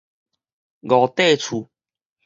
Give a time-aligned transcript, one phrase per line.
[0.81, 1.69] 五塊厝